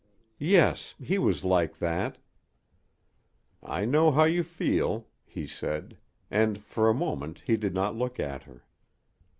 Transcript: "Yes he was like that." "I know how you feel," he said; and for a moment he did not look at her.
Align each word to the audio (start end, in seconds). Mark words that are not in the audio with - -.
"Yes 0.39 0.95
he 0.99 1.19
was 1.19 1.45
like 1.45 1.77
that." 1.77 2.17
"I 3.61 3.85
know 3.85 4.09
how 4.09 4.23
you 4.23 4.41
feel," 4.43 5.05
he 5.23 5.45
said; 5.45 5.95
and 6.31 6.59
for 6.63 6.89
a 6.89 6.93
moment 6.95 7.43
he 7.45 7.55
did 7.55 7.75
not 7.75 7.95
look 7.95 8.19
at 8.19 8.41
her. 8.45 8.65